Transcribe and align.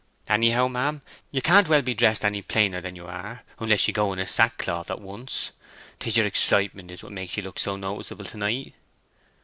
"Anyhow, 0.27 0.67
ma'am, 0.67 1.03
you 1.29 1.43
can't 1.43 1.67
well 1.69 1.83
be 1.83 1.93
dressed 1.93 2.23
plainer 2.47 2.81
than 2.81 2.95
you 2.95 3.05
are, 3.05 3.43
unless 3.59 3.87
you 3.87 3.93
go 3.93 4.11
in 4.13 4.25
sackcloth 4.25 4.89
at 4.89 4.99
once. 4.99 5.51
'Tis 5.99 6.17
your 6.17 6.25
excitement 6.25 6.89
is 6.89 7.03
what 7.03 7.11
makes 7.11 7.37
you 7.37 7.43
look 7.43 7.59
so 7.59 7.75
noticeable 7.75 8.25
to 8.25 8.37
night." 8.37 8.73